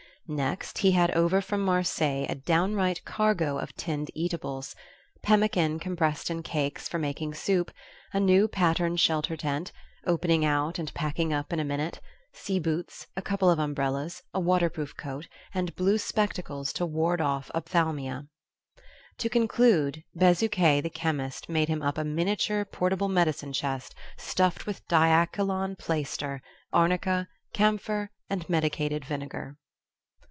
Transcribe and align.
Next, 0.27 0.77
he 0.77 0.91
had 0.91 1.11
over 1.11 1.41
from 1.41 1.59
Marseilles 1.59 2.25
a 2.29 2.35
downright 2.35 3.03
cargo 3.03 3.57
of 3.57 3.75
tinned 3.75 4.09
eatables, 4.15 4.73
pemmican 5.21 5.77
compressed 5.77 6.29
in 6.31 6.41
cakes 6.41 6.87
for 6.87 6.97
making 6.97 7.33
soup, 7.33 7.69
a 8.13 8.19
new 8.21 8.47
pattern 8.47 8.95
shelter 8.95 9.35
tent, 9.35 9.73
opening 10.07 10.45
out 10.45 10.79
and 10.79 10.93
packing 10.93 11.33
up 11.33 11.51
in 11.51 11.59
a 11.59 11.65
minute, 11.65 11.99
sea 12.31 12.59
boots, 12.59 13.07
a 13.17 13.21
couple 13.21 13.49
of 13.49 13.59
umbrellas, 13.59 14.23
a 14.33 14.39
waterproof 14.39 14.95
coat, 14.95 15.27
and 15.53 15.75
blue 15.75 15.97
spectacles 15.97 16.71
to 16.71 16.85
ward 16.85 17.19
off 17.19 17.51
ophthalmia. 17.53 18.27
To 19.17 19.27
conclude, 19.29 20.05
Bezuquet 20.17 20.79
the 20.79 20.89
chemist 20.89 21.49
made 21.49 21.67
him 21.67 21.81
up 21.81 21.97
a 21.97 22.05
miniature 22.05 22.63
portable 22.63 23.09
medicine 23.09 23.51
chest 23.51 23.95
stuffed 24.15 24.65
with 24.65 24.87
diachylon 24.87 25.75
plaister, 25.77 26.41
arnica, 26.71 27.27
camphor, 27.53 28.11
and 28.29 28.47
medicated 28.47 29.03
vinegar. 29.03 29.57